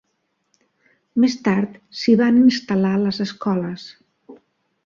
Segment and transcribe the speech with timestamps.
[1.25, 3.85] Més tard s'hi van instal·lar les escoles.